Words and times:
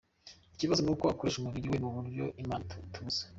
Ikibazo 0.55 0.81
nuko 0.81 1.05
akoresha 1.13 1.37
umubiri 1.39 1.67
we 1.71 1.77
mu 1.83 1.89
buryo 1.95 2.25
imana 2.43 2.69
itubuza. 2.85 3.21